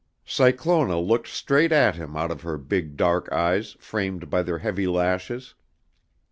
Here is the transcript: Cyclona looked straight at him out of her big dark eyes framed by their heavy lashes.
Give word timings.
Cyclona 0.25 0.99
looked 0.99 1.27
straight 1.27 1.71
at 1.71 1.93
him 1.95 2.15
out 2.17 2.31
of 2.31 2.41
her 2.41 2.57
big 2.57 2.97
dark 2.97 3.31
eyes 3.31 3.73
framed 3.77 4.31
by 4.31 4.41
their 4.41 4.57
heavy 4.57 4.87
lashes. 4.87 5.53